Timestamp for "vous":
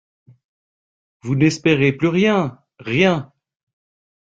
1.21-1.35